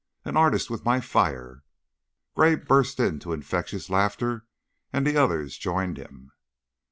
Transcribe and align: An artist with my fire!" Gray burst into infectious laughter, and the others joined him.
An 0.25 0.35
artist 0.35 0.67
with 0.71 0.83
my 0.83 0.99
fire!" 0.99 1.61
Gray 2.33 2.55
burst 2.55 2.99
into 2.99 3.33
infectious 3.33 3.87
laughter, 3.87 4.47
and 4.91 5.05
the 5.05 5.15
others 5.15 5.59
joined 5.59 5.97
him. 5.99 6.31